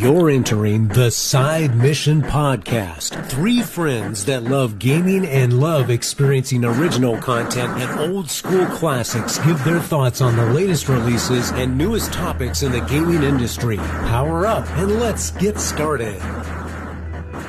[0.00, 3.28] You're entering the Side Mission Podcast.
[3.28, 9.62] Three friends that love gaming and love experiencing original content and old school classics give
[9.62, 13.76] their thoughts on the latest releases and newest topics in the gaming industry.
[13.76, 16.18] Power up and let's get started.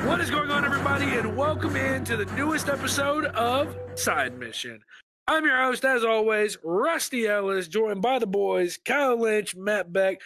[0.04, 4.82] What is going on, everybody, and welcome into the newest episode of Side Mission.
[5.26, 10.20] I'm your host, as always, Rusty Ellis, joined by the boys, Kyle Lynch, Matt Beck,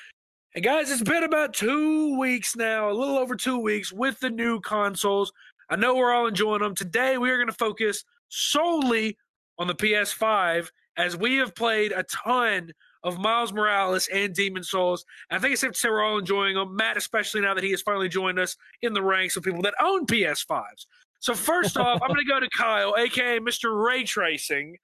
[0.56, 4.30] and guys, it's been about two weeks now, a little over two weeks with the
[4.30, 5.30] new consoles.
[5.68, 6.74] I know we're all enjoying them.
[6.74, 9.18] Today, we are going to focus solely
[9.58, 15.04] on the PS5 as we have played a ton of Miles Morales and Demon Souls.
[15.30, 16.74] I think it's safe to say we're all enjoying them.
[16.74, 19.74] Matt, especially now that he has finally joined us in the ranks of people that
[19.82, 20.86] own PS5s.
[21.20, 23.84] So, first off, I'm going to go to Kyle, aka Mr.
[23.84, 24.78] Ray Tracing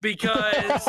[0.00, 0.88] because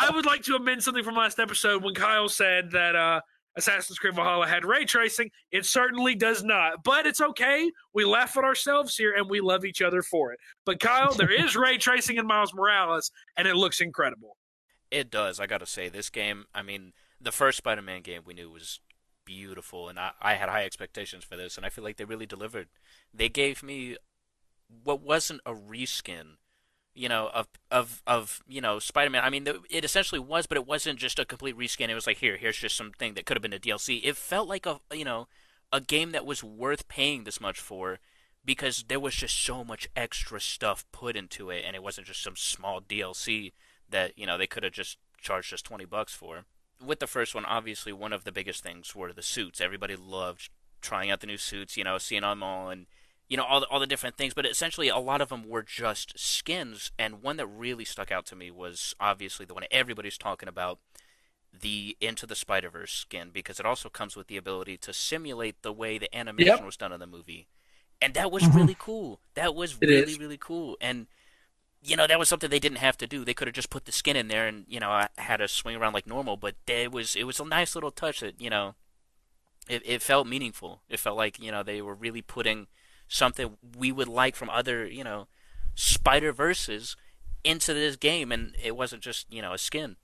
[0.00, 3.20] I would like to amend something from last episode when Kyle said that uh,
[3.56, 5.30] Assassin's Creed Valhalla had ray tracing.
[5.50, 7.70] It certainly does not, but it's okay.
[7.92, 10.38] We laugh at ourselves here and we love each other for it.
[10.64, 14.36] But Kyle, there is ray tracing in Miles Morales, and it looks incredible.
[14.90, 15.40] It does.
[15.40, 16.46] I got to say, this game.
[16.54, 18.80] I mean, the first Spider-Man game we knew was
[19.24, 22.26] beautiful, and I, I had high expectations for this, and I feel like they really
[22.26, 22.68] delivered.
[23.12, 23.96] They gave me
[24.84, 26.36] what wasn't a reskin
[26.94, 29.24] you know, of of of you know Spider-Man.
[29.24, 31.88] I mean, it essentially was, but it wasn't just a complete reskin.
[31.88, 34.00] It was like here, here's just something that could have been a DLC.
[34.02, 35.28] It felt like a you know
[35.72, 37.98] a game that was worth paying this much for
[38.44, 42.22] because there was just so much extra stuff put into it, and it wasn't just
[42.22, 43.52] some small DLC
[43.88, 46.44] that you know they could have just charged us twenty bucks for.
[46.84, 49.60] With the first one, obviously, one of the biggest things were the suits.
[49.60, 52.86] Everybody loved trying out the new suits, you know, seeing them all and
[53.32, 55.62] you know all the, all the different things but essentially a lot of them were
[55.62, 60.18] just skins and one that really stuck out to me was obviously the one everybody's
[60.18, 60.78] talking about
[61.58, 65.72] the into the spider-verse skin because it also comes with the ability to simulate the
[65.72, 66.64] way the animation yep.
[66.64, 67.48] was done in the movie
[68.02, 68.58] and that was mm-hmm.
[68.58, 70.18] really cool that was it really is.
[70.18, 71.06] really cool and
[71.82, 73.86] you know that was something they didn't have to do they could have just put
[73.86, 76.54] the skin in there and you know I had to swing around like normal but
[76.66, 78.74] it was it was a nice little touch that you know
[79.70, 82.66] it, it felt meaningful it felt like you know they were really putting
[83.12, 85.28] something we would like from other, you know,
[85.74, 86.96] Spider Verses
[87.44, 89.96] into this game, and it wasn't just you know a skin.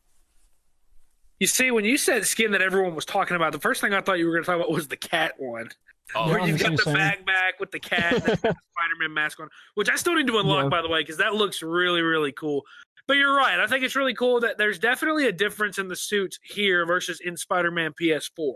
[1.39, 4.01] You see, when you said skin that everyone was talking about, the first thing I
[4.01, 5.69] thought you were going to talk about was the cat one.
[6.15, 9.91] Oh, where you've got the bag back with the cat, the Spider-Man mask on, which
[9.91, 10.69] I still need to unlock, yeah.
[10.71, 12.63] by the way, because that looks really, really cool.
[13.07, 13.61] But you're right.
[13.61, 17.21] I think it's really cool that there's definitely a difference in the suits here versus
[17.21, 18.55] in Spider-Man PS4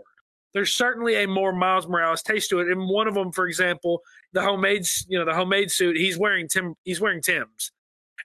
[0.53, 2.67] there's certainly a more Miles Morales taste to it.
[2.67, 4.01] And one of them, for example,
[4.33, 7.71] the homemade, you know, the homemade suit, he's wearing Tim, he's wearing Timbs,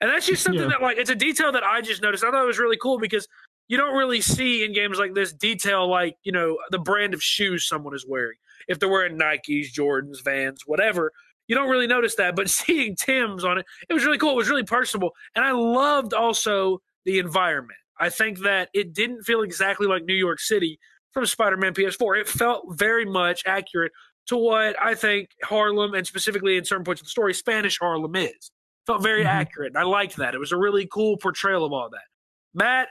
[0.00, 0.68] and that's just something yeah.
[0.68, 2.24] that like it's a detail that I just noticed.
[2.24, 3.26] I thought it was really cool because
[3.68, 7.22] you don't really see in games like this detail like you know the brand of
[7.22, 8.36] shoes someone is wearing.
[8.68, 11.12] If they're wearing Nikes, Jordans, Vans, whatever,
[11.46, 12.36] you don't really notice that.
[12.36, 14.32] But seeing Timbs on it, it was really cool.
[14.32, 17.78] It was really personable, and I loved also the environment.
[18.00, 20.78] I think that it didn't feel exactly like New York City,
[21.12, 22.20] from Spider-Man PS4.
[22.20, 23.92] It felt very much accurate
[24.26, 28.14] to what I think Harlem and specifically in certain points of the story, Spanish Harlem
[28.16, 28.50] is.
[28.86, 29.28] Felt very mm-hmm.
[29.28, 29.72] accurate.
[29.76, 30.34] I liked that.
[30.34, 32.00] It was a really cool portrayal of all that.
[32.54, 32.88] Matt,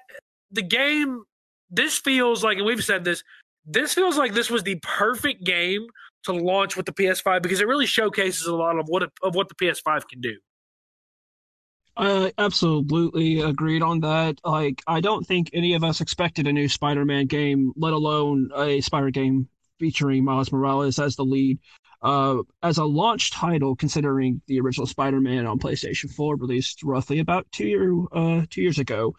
[0.51, 1.23] the game,
[1.69, 3.23] this feels like, and we've said this,
[3.65, 5.87] this feels like this was the perfect game
[6.23, 9.49] to launch with the PS5 because it really showcases a lot of what of what
[9.49, 10.35] the PS5 can do.
[11.97, 14.39] I absolutely agreed on that.
[14.43, 18.81] Like, I don't think any of us expected a new Spider-Man game, let alone a
[18.81, 19.49] Spider game
[19.79, 21.59] featuring Miles Morales as the lead.
[22.03, 27.51] Uh, as a launch title, considering the original Spider-Man on PlayStation 4 released roughly about
[27.51, 29.15] two year uh, two years ago,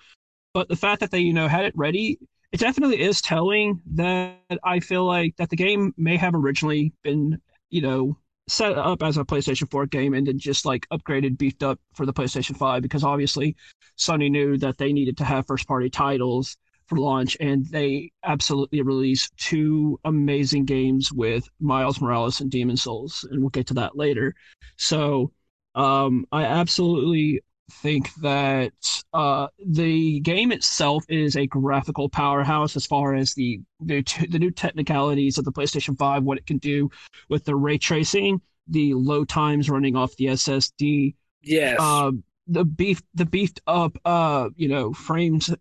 [0.54, 2.20] but the fact that they you know had it ready,
[2.52, 7.40] it definitely is telling that I feel like that the game may have originally been
[7.68, 8.16] you know
[8.48, 12.06] set up as a PlayStation 4 game and then just like upgraded, beefed up for
[12.06, 13.56] the PlayStation 5 because obviously
[13.96, 16.56] Sony knew that they needed to have first party titles
[16.86, 23.26] for launch and they absolutely released two amazing games with Miles Morales and Demon Souls
[23.30, 24.34] and we'll get to that later.
[24.76, 25.32] So
[25.74, 28.72] um, I absolutely think that
[29.12, 34.50] uh, the game itself is a graphical powerhouse as far as the the, the new
[34.50, 36.90] technicalities of the PlayStation 5, what it can do
[37.28, 41.14] with the ray tracing, the low times running off the SSD.
[41.42, 41.76] Yes.
[41.80, 42.12] Uh,
[42.48, 45.54] the beef the beefed up uh you know frames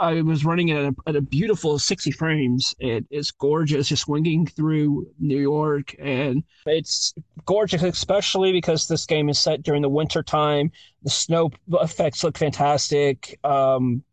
[0.00, 4.46] i was running at a, at a beautiful 60 frames it is gorgeous just swinging
[4.46, 7.14] through new york and it's
[7.48, 10.70] gorgeous especially because this game is set during the winter time.
[11.02, 13.38] The snow effects look fantastic.
[13.42, 14.04] Um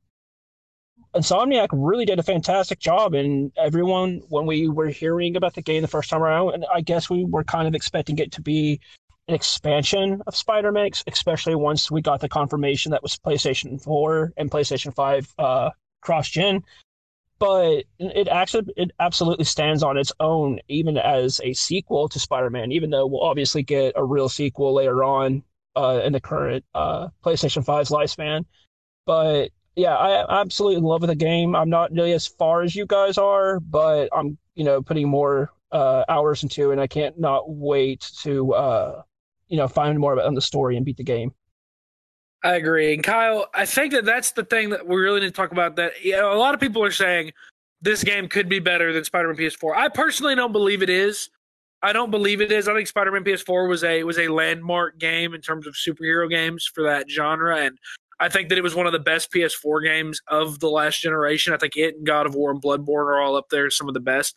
[1.15, 5.81] Insomniac really did a fantastic job, and everyone, when we were hearing about the game
[5.81, 8.81] the first time around, and I guess we were kind of expecting it to be
[9.27, 14.51] an expansion of Spider-Man, especially once we got the confirmation that was PlayStation 4 and
[14.51, 15.69] PlayStation 5 uh,
[16.01, 16.63] cross-gen.
[17.37, 22.71] But it actually it absolutely stands on its own, even as a sequel to Spider-Man.
[22.71, 25.43] Even though we'll obviously get a real sequel later on
[25.75, 28.45] uh, in the current uh, PlayStation 5's lifespan.
[29.05, 31.55] But yeah, I, am absolutely in love with the game.
[31.55, 35.51] I'm not nearly as far as you guys are, but I'm you know putting more
[35.71, 39.01] uh, hours into, it, and I can't not wait to uh,
[39.47, 41.33] you know find more about the story and beat the game.
[42.43, 45.33] I agree, and Kyle, I think that that's the thing that we really need to
[45.33, 45.75] talk about.
[45.77, 47.31] That you know, a lot of people are saying
[47.81, 49.75] this game could be better than Spider-Man PS4.
[49.75, 51.29] I personally don't believe it is.
[51.81, 52.67] I don't believe it is.
[52.67, 56.69] I think Spider-Man PS4 was a was a landmark game in terms of superhero games
[56.73, 57.77] for that genre, and
[58.19, 61.53] I think that it was one of the best PS4 games of the last generation.
[61.53, 63.93] I think it and God of War and Bloodborne are all up there, some of
[63.93, 64.35] the best.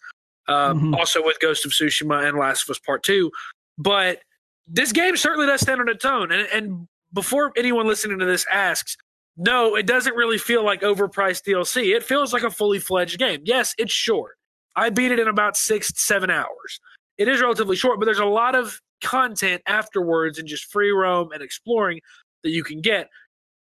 [0.48, 0.94] Um, mm-hmm.
[0.94, 3.30] Also with Ghost of Tsushima and Last of Us Part Two,
[3.76, 4.20] but
[4.68, 6.30] this game certainly does stand on its own.
[6.32, 8.96] And, and before anyone listening to this asks,
[9.36, 11.94] no, it doesn't really feel like overpriced DLC.
[11.94, 13.40] It feels like a fully fledged game.
[13.44, 14.36] Yes, it's short.
[14.74, 16.80] I beat it in about six, seven hours.
[17.16, 21.30] It is relatively short, but there's a lot of content afterwards and just free roam
[21.32, 22.00] and exploring
[22.42, 23.08] that you can get.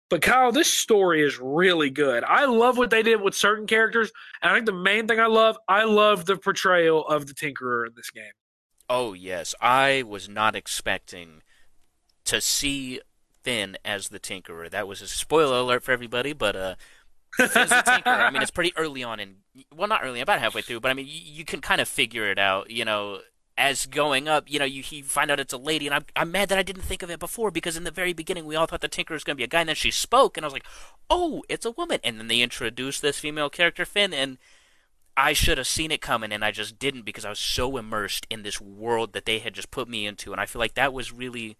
[0.10, 2.24] But Kyle, this story is really good.
[2.24, 4.12] I love what they did with certain characters.
[4.42, 7.88] And I think the main thing I love, I love the portrayal of the Tinkerer
[7.88, 8.32] in this game.
[8.90, 9.56] Oh, yes.
[9.62, 11.42] I was not expecting
[12.26, 13.02] to see
[13.44, 14.70] Finn as the Tinkerer.
[14.70, 16.76] That was a spoiler alert for everybody, but uh,
[17.36, 17.72] Finn's.
[18.06, 19.38] I mean, it's pretty early on in,
[19.76, 22.30] well, not early, about halfway through, but I mean, you, you can kind of figure
[22.30, 23.20] it out, you know,
[23.58, 26.32] as going up, you know, you, you find out it's a lady, and I'm, I'm
[26.32, 28.66] mad that I didn't think of it before because in the very beginning we all
[28.66, 30.48] thought the Tinker was going to be a guy, and then she spoke, and I
[30.48, 30.66] was like,
[31.10, 32.00] oh, it's a woman.
[32.04, 34.38] And then they introduced this female character, Finn, and
[35.18, 38.28] I should have seen it coming, and I just didn't because I was so immersed
[38.30, 40.94] in this world that they had just put me into, and I feel like that
[40.94, 41.58] was really,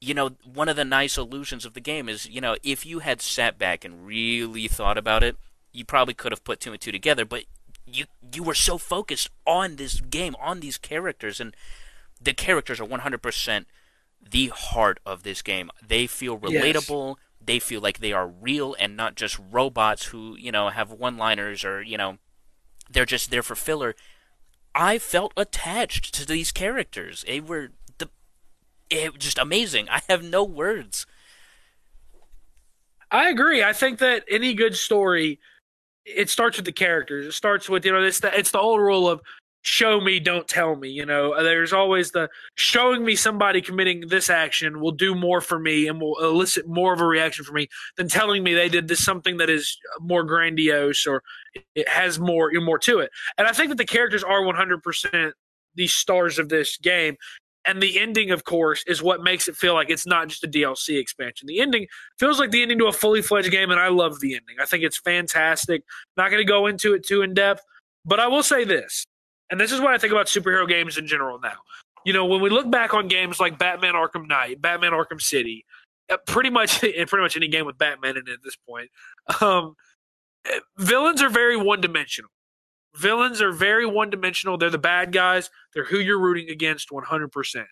[0.00, 2.98] you know, one of the nice illusions of the game is, you know, if you
[2.98, 5.36] had sat back and really thought about it,
[5.72, 7.44] you probably could have put two and two together, but
[7.86, 8.04] you
[8.34, 11.56] you were so focused on this game, on these characters, and
[12.20, 13.64] the characters are 100%
[14.30, 15.70] the heart of this game.
[15.86, 17.16] They feel relatable.
[17.16, 17.26] Yes.
[17.44, 21.64] They feel like they are real and not just robots who, you know, have one-liners
[21.64, 22.18] or, you know,
[22.92, 23.94] they're just there for filler.
[24.74, 27.24] I felt attached to these characters.
[27.26, 28.08] They were the
[28.90, 29.88] it just amazing.
[29.88, 31.06] I have no words.
[33.10, 33.62] I agree.
[33.62, 35.38] I think that any good story
[36.04, 37.26] it starts with the characters.
[37.26, 39.20] It starts with you know it's the it's the old rule of
[39.62, 40.90] show me, don't tell me.
[40.90, 45.58] You know, there's always the showing me somebody committing this action will do more for
[45.58, 48.88] me and will elicit more of a reaction for me than telling me they did
[48.88, 51.22] this something that is more grandiose or
[51.74, 53.10] it has more more to it.
[53.38, 55.32] And I think that the characters are 100%
[55.74, 57.16] the stars of this game.
[57.64, 60.48] And the ending, of course, is what makes it feel like it's not just a
[60.48, 61.46] DLC expansion.
[61.46, 61.86] The ending
[62.18, 64.56] feels like the ending to a fully fledged game, and I love the ending.
[64.60, 65.84] I think it's fantastic.
[66.16, 67.62] Not going to go into it too in depth,
[68.04, 69.06] but I will say this,
[69.52, 71.58] and this is what I think about superhero games in general now.
[72.06, 75.66] You know, when we look back on games like Batman Arkham Knight, Batman Arkham City,
[76.10, 78.90] uh, pretty much pretty much any game with Batman in it at this point,
[79.42, 79.76] um,
[80.46, 82.30] eh, villains are very one dimensional.
[82.96, 84.56] Villains are very one dimensional.
[84.56, 85.50] They're the bad guys.
[85.74, 87.64] They're who you're rooting against 100%.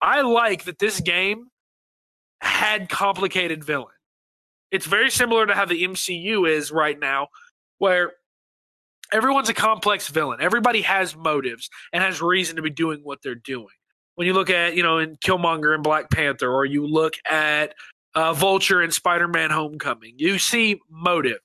[0.00, 1.48] I like that this game
[2.40, 3.94] had complicated villain.
[4.70, 7.28] It's very similar to how the MCU is right now,
[7.78, 8.12] where
[9.14, 10.40] everyone's a complex villain.
[10.42, 13.68] Everybody has motives and has reason to be doing what they're doing.
[14.16, 17.74] When you look at, you know, in Killmonger and Black Panther, or you look at
[18.14, 21.38] uh, Vulture and Spider Man Homecoming, you see motive.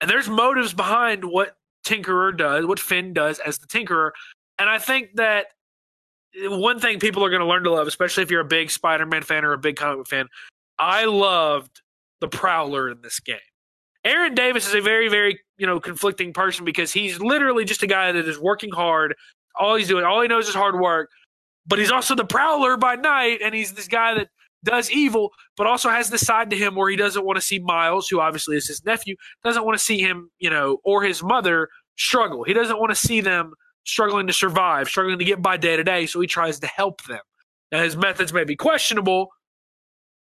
[0.00, 4.10] And there's motives behind what Tinkerer does, what Finn does as the Tinkerer.
[4.58, 5.46] And I think that
[6.36, 9.06] one thing people are going to learn to love, especially if you're a big Spider
[9.06, 10.28] Man fan or a big comic book fan,
[10.78, 11.80] I loved
[12.20, 13.36] the Prowler in this game.
[14.04, 17.86] Aaron Davis is a very, very, you know, conflicting person because he's literally just a
[17.86, 19.14] guy that is working hard.
[19.58, 21.10] All he's doing, all he knows is hard work.
[21.66, 24.28] But he's also the Prowler by night, and he's this guy that
[24.64, 27.58] does evil, but also has the side to him where he doesn't want to see
[27.58, 31.22] Miles, who obviously is his nephew, doesn't want to see him, you know, or his
[31.22, 32.42] mother struggle.
[32.44, 33.52] He doesn't want to see them
[33.84, 37.02] struggling to survive, struggling to get by day to day, so he tries to help
[37.04, 37.20] them.
[37.70, 39.28] Now his methods may be questionable,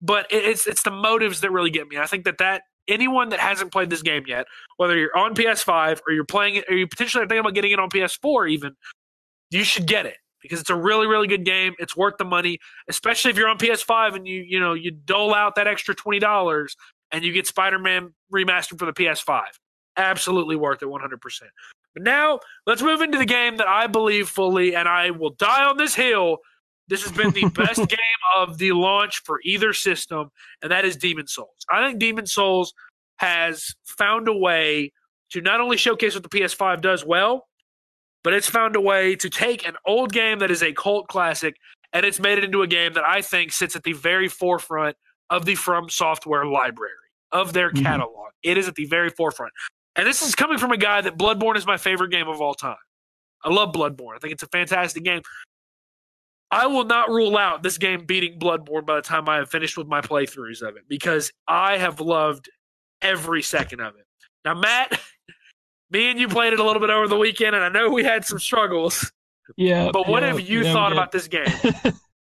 [0.02, 1.98] but it's it's the motives that really get me.
[1.98, 6.00] I think that that anyone that hasn't played this game yet, whether you're on PS5
[6.08, 8.76] or you're playing it, or you potentially are thinking about getting it on PS4, even,
[9.52, 11.74] you should get it because it's a really really good game.
[11.80, 15.34] It's worth the money, especially if you're on PS5 and you you know you dole
[15.34, 16.76] out that extra twenty dollars
[17.12, 19.42] and you get Spider-Man remastered for the PS5.
[19.96, 21.20] Absolutely worth it 100%.
[21.94, 25.64] But now let's move into the game that I believe fully, and I will die
[25.66, 26.40] on this hill.
[26.88, 28.00] This has been the best game
[28.38, 31.66] of the launch for either system, and that is Demon Souls.
[31.72, 32.74] I think Demon Souls
[33.18, 34.94] has found a way
[35.32, 37.48] to not only showcase what the PS5 does well,
[38.24, 41.56] but it's found a way to take an old game that is a cult classic
[41.94, 44.96] and it's made it into a game that I think sits at the very forefront
[45.30, 46.94] of the From Software library
[47.32, 47.84] of their mm-hmm.
[47.84, 48.12] catalog.
[48.12, 48.52] Mm-hmm.
[48.52, 49.54] It is at the very forefront.
[49.96, 52.54] And this is coming from a guy that Bloodborne is my favorite game of all
[52.54, 52.76] time.
[53.44, 54.16] I love Bloodborne.
[54.16, 55.22] I think it's a fantastic game.
[56.50, 59.78] I will not rule out this game beating Bloodborne by the time I have finished
[59.78, 62.50] with my playthroughs of it because I have loved
[63.02, 64.06] every second of it.
[64.46, 65.00] Now, Matt,
[65.92, 68.04] me and you played it a little bit over the weekend, and I know we
[68.04, 69.12] had some struggles.
[69.56, 69.90] Yeah.
[69.92, 71.48] But what yeah, have you yeah, thought about this game?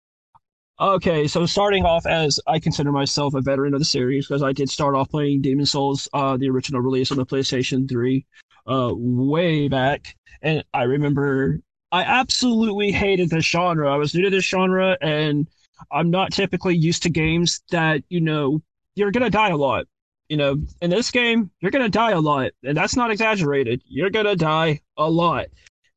[0.80, 4.52] okay, so starting off as I consider myself a veteran of the series because I
[4.52, 8.24] did start off playing Demon Souls, uh, the original release on the PlayStation 3,
[8.66, 10.14] uh, way back.
[10.42, 11.60] And I remember
[11.92, 13.92] I absolutely hated this genre.
[13.92, 15.46] I was new to this genre, and
[15.90, 18.60] I'm not typically used to games that, you know,
[18.94, 19.86] you're going to die a lot.
[20.28, 22.50] You know, in this game, you're going to die a lot.
[22.64, 23.82] And that's not exaggerated.
[23.86, 25.46] You're going to die a lot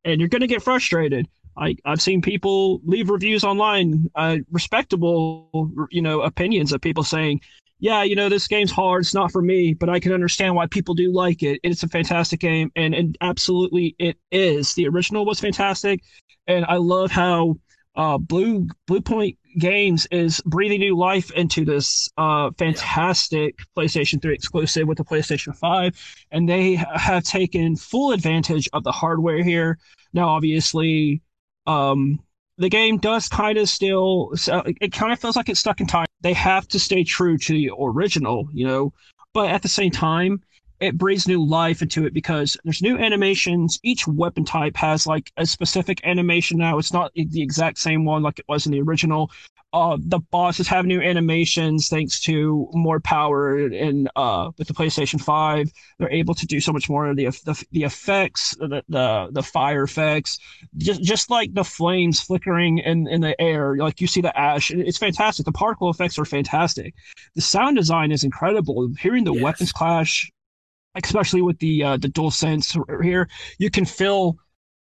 [0.03, 1.27] and you're going to get frustrated.
[1.57, 7.41] I, I've seen people leave reviews online, uh, respectable, you know, opinions of people saying,
[7.79, 9.03] yeah, you know, this game's hard.
[9.03, 11.59] It's not for me, but I can understand why people do like it.
[11.63, 14.73] It's a fantastic game, and, and absolutely it is.
[14.73, 16.01] The original was fantastic,
[16.47, 17.57] and I love how
[17.95, 24.87] uh, Blue Bluepoint Games is breathing new life into this uh, fantastic PlayStation 3 exclusive
[24.87, 25.93] with the PlayStation 5,
[26.31, 29.79] and they have taken full advantage of the hardware here.
[30.13, 31.21] Now, obviously,
[31.65, 32.19] um,
[32.59, 35.87] the game does kind of still, uh, it kind of feels like it's stuck in
[35.87, 36.05] time.
[36.21, 38.93] They have to stay true to the original, you know,
[39.33, 40.43] but at the same time,
[40.81, 43.79] it breathes new life into it because there's new animations.
[43.83, 46.77] Each weapon type has like a specific animation now.
[46.77, 49.31] It's not the exact same one like it was in the original.
[49.71, 55.21] Uh, the bosses have new animations thanks to more power and uh, with the PlayStation
[55.21, 59.29] 5, they're able to do so much more of the the, the effects, the, the
[59.31, 60.39] the fire effects,
[60.77, 64.71] just just like the flames flickering in in the air, like you see the ash.
[64.71, 65.45] It's fantastic.
[65.45, 66.95] The particle effects are fantastic.
[67.35, 68.89] The sound design is incredible.
[68.99, 69.43] Hearing the yes.
[69.43, 70.31] weapons clash
[70.95, 74.37] especially with the uh, the dual sense here, you can feel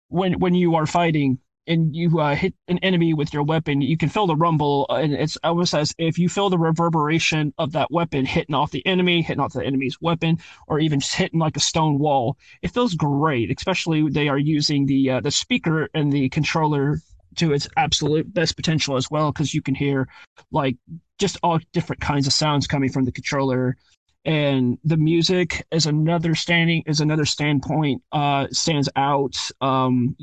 [0.10, 3.98] when when you are fighting and you uh, hit an enemy with your weapon, you
[3.98, 7.72] can feel the rumble, uh, and it's almost as if you feel the reverberation of
[7.72, 11.40] that weapon hitting off the enemy, hitting off the enemy's weapon, or even just hitting
[11.40, 12.38] like a stone wall.
[12.62, 17.00] It feels great, especially they are using the uh, the speaker and the controller
[17.36, 20.08] to its absolute best potential as well, because you can hear
[20.52, 20.78] like
[21.20, 23.78] just all different kinds of sounds coming from the controller
[24.26, 30.16] and the music is another standing is another standpoint uh stands out um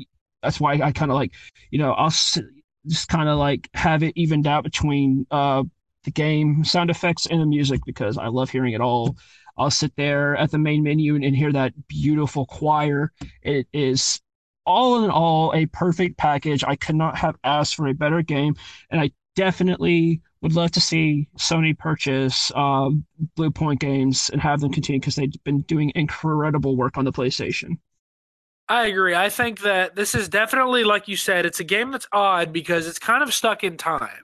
[0.43, 1.33] that's why i kind of like
[1.69, 5.63] you know i'll just kind of like have it evened out between uh
[6.03, 9.15] the game sound effects and the music because i love hearing it all.
[9.57, 13.11] I'll sit there at the main menu and, and hear that beautiful choir.
[13.43, 14.21] It is
[14.65, 16.63] all in all a perfect package.
[16.63, 18.55] I could not have asked for a better game
[18.89, 23.05] and i definitely would love to see Sony purchase um,
[23.37, 27.77] Bluepoint Games and have them continue because they've been doing incredible work on the PlayStation.
[28.71, 29.13] I agree.
[29.13, 32.87] I think that this is definitely, like you said, it's a game that's odd because
[32.87, 34.23] it's kind of stuck in time.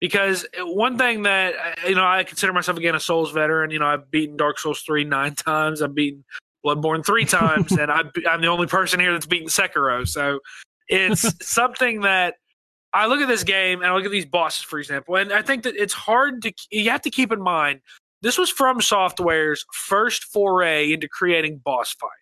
[0.00, 3.72] Because eh, one thing that eh, you know, I consider myself again a Souls veteran.
[3.72, 5.82] You know, I've beaten Dark Souls three nine times.
[5.82, 6.24] I've beaten
[6.64, 10.06] Bloodborne three times, and i I'm the only person here that's beaten Sekiro.
[10.06, 10.38] So
[10.86, 12.34] it's something that
[12.92, 15.42] I look at this game and I look at these bosses, for example, and I
[15.42, 16.52] think that it's hard to.
[16.70, 17.80] You have to keep in mind
[18.22, 22.12] this was from Software's first foray into creating boss fights,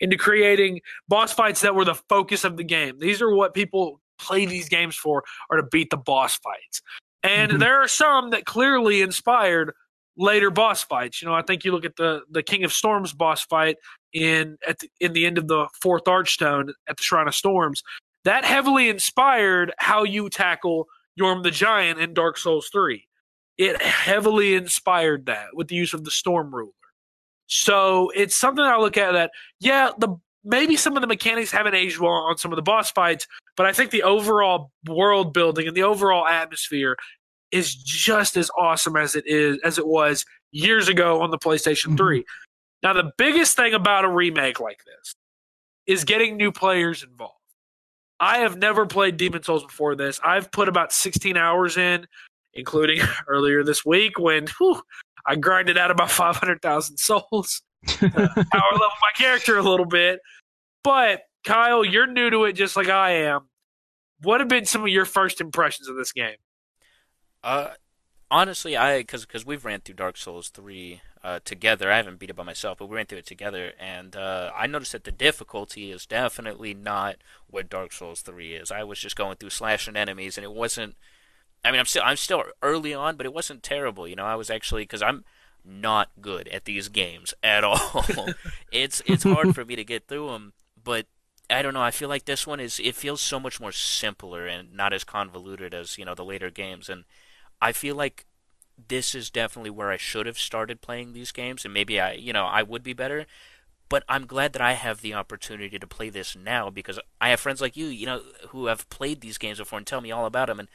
[0.00, 2.98] into creating boss fights that were the focus of the game.
[2.98, 6.82] These are what people play these games for, are to beat the boss fights.
[7.22, 7.60] And mm-hmm.
[7.60, 9.72] there are some that clearly inspired
[10.16, 11.22] later boss fights.
[11.22, 13.76] You know, I think you look at the the King of Storms boss fight
[14.12, 17.82] in at the, in the end of the fourth Archstone at the Shrine of Storms
[18.24, 20.86] that heavily inspired how you tackle
[21.18, 23.04] Yhorm the Giant in Dark Souls 3.
[23.56, 26.70] It heavily inspired that with the use of the Storm Ruler.
[27.48, 31.74] So it's something I look at that, yeah, the maybe some of the mechanics haven't
[31.74, 33.26] aged well on some of the boss fights,
[33.56, 36.96] but I think the overall world building and the overall atmosphere
[37.50, 41.88] is just as awesome as it is as it was years ago on the PlayStation
[41.88, 41.96] mm-hmm.
[41.96, 42.24] 3.
[42.82, 45.14] Now the biggest thing about a remake like this
[45.86, 47.34] is getting new players involved.
[48.20, 50.20] I have never played Demon Souls before this.
[50.24, 52.06] I've put about 16 hours in,
[52.52, 54.82] including earlier this week when whew,
[55.28, 57.62] I grinded out about 500,000 souls.
[57.86, 60.20] power level my character a little bit.
[60.82, 63.48] But Kyle, you're new to it just like I am.
[64.22, 66.36] What have been some of your first impressions of this game?
[67.44, 67.68] Uh,
[68.30, 71.92] honestly, I because because we've ran through Dark Souls three uh, together.
[71.92, 74.66] I haven't beat it by myself, but we ran through it together, and uh, I
[74.66, 77.16] noticed that the difficulty is definitely not
[77.48, 78.70] what Dark Souls three is.
[78.70, 80.96] I was just going through slashing enemies, and it wasn't.
[81.64, 84.06] I mean, I'm still I'm still early on, but it wasn't terrible.
[84.06, 85.24] You know, I was actually because I'm
[85.64, 88.04] not good at these games at all.
[88.72, 91.06] it's it's hard for me to get through them, but
[91.50, 91.82] I don't know.
[91.82, 95.04] I feel like this one is it feels so much more simpler and not as
[95.04, 97.04] convoluted as you know the later games, and
[97.60, 98.24] I feel like
[98.88, 102.32] this is definitely where I should have started playing these games, and maybe I, you
[102.32, 103.26] know, I would be better.
[103.88, 107.40] But I'm glad that I have the opportunity to play this now because I have
[107.40, 110.26] friends like you, you know, who have played these games before and tell me all
[110.26, 110.68] about them, and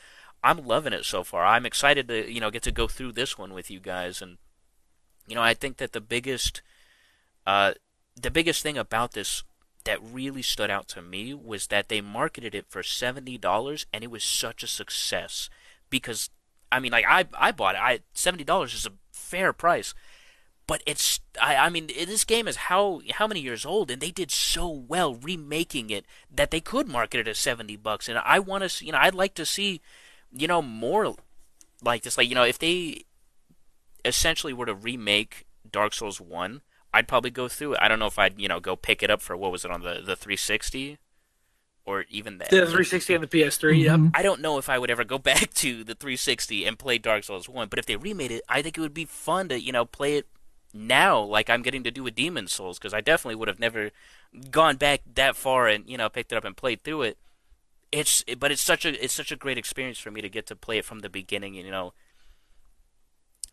[0.43, 1.45] I'm loving it so far.
[1.45, 4.37] I'm excited to, you know, get to go through this one with you guys, and
[5.27, 6.61] you know, I think that the biggest,
[7.47, 7.73] uh,
[8.19, 9.43] the biggest thing about this
[9.85, 14.03] that really stood out to me was that they marketed it for seventy dollars, and
[14.03, 15.49] it was such a success
[15.89, 16.29] because
[16.71, 17.81] I mean, like I I bought it.
[17.81, 19.93] I seventy dollars is a fair price,
[20.67, 24.11] but it's I I mean this game is how how many years old, and they
[24.11, 28.09] did so well remaking it that they could market it at seventy bucks.
[28.09, 29.81] And I want to you know I'd like to see
[30.33, 31.15] you know more
[31.83, 32.17] like this.
[32.17, 33.03] Like you know if they
[34.05, 36.61] essentially were to remake Dark Souls one,
[36.93, 37.79] I'd probably go through it.
[37.81, 39.71] I don't know if I'd you know go pick it up for what was it
[39.71, 40.97] on the the 360
[41.85, 43.85] or even the, the 360 and the PS3.
[43.85, 44.07] Mm-hmm.
[44.13, 47.23] I don't know if I would ever go back to the 360 and play Dark
[47.23, 49.71] Souls 1, but if they remade it, I think it would be fun to, you
[49.71, 50.27] know, play it
[50.73, 53.91] now like I'm getting to do with Demon Souls because I definitely would have never
[54.49, 57.17] gone back that far and, you know, picked it up and played through it.
[57.93, 60.55] It's but it's such a it's such a great experience for me to get to
[60.55, 61.93] play it from the beginning, you know.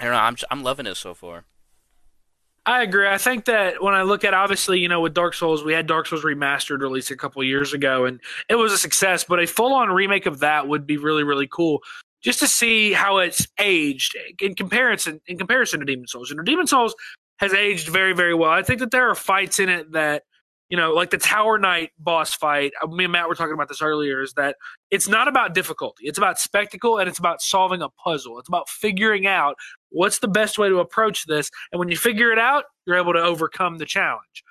[0.01, 1.45] I don't know, I'm I'm loving it so far.
[2.65, 3.07] I agree.
[3.07, 5.87] I think that when I look at obviously, you know, with Dark Souls, we had
[5.87, 8.19] Dark Souls remastered released a couple years ago, and
[8.49, 9.25] it was a success.
[9.25, 11.83] But a full on remake of that would be really, really cool,
[12.23, 16.31] just to see how it's aged in comparison in comparison to Demon Souls.
[16.31, 16.95] You know, Demon Souls
[17.37, 18.51] has aged very, very well.
[18.51, 20.23] I think that there are fights in it that
[20.71, 22.73] you know, like the Tower Knight boss fight.
[22.81, 24.23] Uh, me and Matt were talking about this earlier.
[24.23, 24.57] Is that
[24.91, 28.39] it's not about difficulty; it's about spectacle and it's about solving a puzzle.
[28.39, 29.57] It's about figuring out
[29.91, 33.13] what's the best way to approach this, and when you figure it out, you're able
[33.13, 34.45] to overcome the challenge.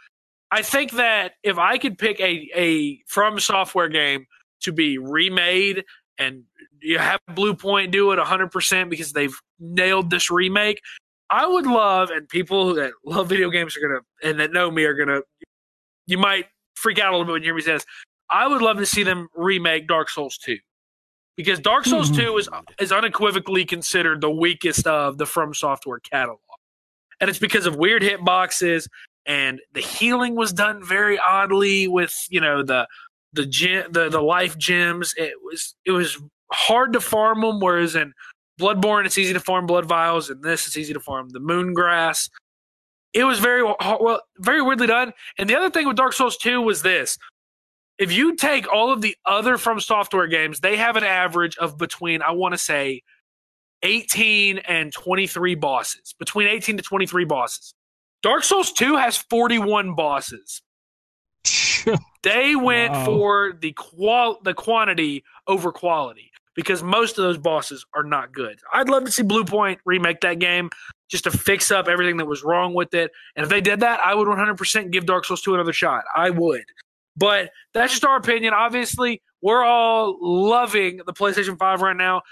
[0.52, 4.26] I think that if I could pick a a From Software game
[4.62, 5.86] to be remade
[6.18, 6.44] and
[6.82, 10.82] you have Blue Point do it 100% because they've nailed this remake,
[11.30, 14.84] I would love, and people that love video games are gonna and that know me
[14.84, 15.22] are gonna
[16.10, 17.86] you might freak out a little bit when you hear me say this.
[18.30, 20.58] I would love to see them remake Dark Souls 2.
[21.36, 22.22] Because Dark Souls mm-hmm.
[22.22, 26.40] 2 is is unequivocally considered the weakest of the From Software catalog.
[27.22, 28.88] And it's because of weird hitboxes
[29.26, 32.88] and the healing was done very oddly with, you know, the
[33.34, 35.14] the gem, the the life gems.
[35.18, 36.18] It was it was
[36.52, 38.14] hard to farm them whereas in
[38.60, 41.74] Bloodborne it's easy to farm blood vials and this it's easy to farm the moon
[41.74, 42.30] grass
[43.14, 45.14] it was very uh, well, very weirdly done.
[45.38, 47.18] And the other thing with Dark Souls 2 was this.
[47.98, 51.78] If you take all of the other From Software games, they have an average of
[51.78, 53.02] between, I want to say,
[53.84, 56.16] 18 and 23 bosses.
[56.18, 57.74] Between 18 to 23 bosses.
[58.22, 60.62] Dark Souls 2 has 41 bosses.
[62.24, 63.06] they went wow.
[63.06, 66.29] for the qual the quantity over quality
[66.60, 68.60] because most of those bosses are not good.
[68.74, 70.70] I'd love to see Blue Point remake that game
[71.10, 73.12] just to fix up everything that was wrong with it.
[73.38, 76.04] And if they did that, I would 100% give Dark Souls 2 another shot.
[76.14, 76.66] I would.
[77.16, 78.54] But that's just our opinion.
[78.54, 82.24] Obviously, we're all loving the PlayStation 5 right now.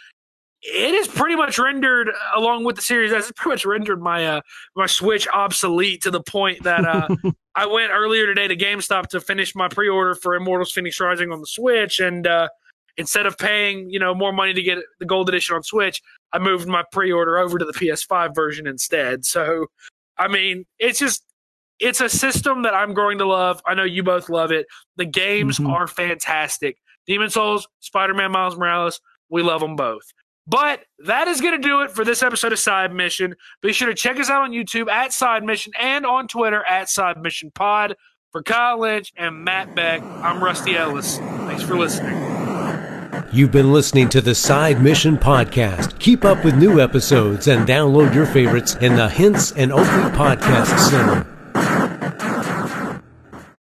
[0.62, 3.30] It is pretty much rendered along with the Series S.
[3.30, 4.42] It's pretty much rendered my uh,
[4.76, 7.08] my Switch obsolete to the point that uh,
[7.56, 11.40] I went earlier today to GameStop to finish my pre-order for Immortals: Fenyx Rising on
[11.40, 12.50] the Switch, and uh,
[12.98, 16.02] instead of paying you know more money to get the gold edition on Switch,
[16.34, 19.26] I moved my pre-order over to the PS5 version instead.
[19.26, 19.68] So,
[20.18, 21.24] I mean, it's just
[21.80, 23.62] it's a system that I'm growing to love.
[23.66, 24.66] I know you both love it.
[24.96, 25.72] The games mm-hmm.
[25.72, 26.78] are fantastic.
[27.06, 30.04] Demon Souls, Spider-Man, Miles Morales, we love them both.
[30.48, 33.36] But that is going to do it for this episode of Side Mission.
[33.62, 36.90] Be sure to check us out on YouTube at Side Mission and on Twitter at
[36.90, 37.96] Side Mission Pod.
[38.32, 41.18] For Kyle Lynch and Matt Beck, I'm Rusty Ellis.
[41.18, 42.37] Thanks for listening.
[43.32, 46.00] You've been listening to the Side Mission Podcast.
[46.00, 50.80] Keep up with new episodes and download your favorites in the Hints and Oakley Podcast
[50.90, 51.87] Center.